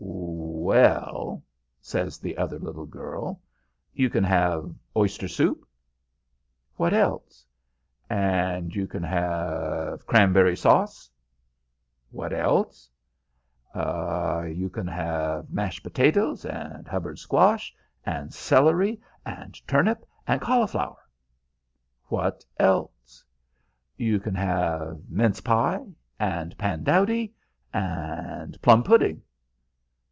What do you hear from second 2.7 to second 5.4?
girl, "you can have oyster